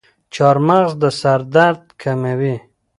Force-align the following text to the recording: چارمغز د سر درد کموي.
چارمغز 0.33 0.91
د 1.01 1.03
سر 1.19 1.39
درد 1.55 1.81
کموي. 2.01 2.55